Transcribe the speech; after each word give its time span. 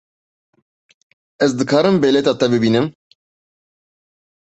Ez 1.47 1.51
dikarim 1.61 1.95
bilêta 2.07 2.33
te 2.39 2.45
bibînim? 2.53 2.87